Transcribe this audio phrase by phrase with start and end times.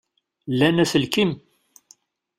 [0.53, 1.31] Llan aselkim?